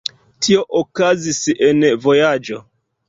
Tio 0.45 0.63
okazis 0.79 1.41
en 1.69 1.85
vojaĝo. 2.07 2.63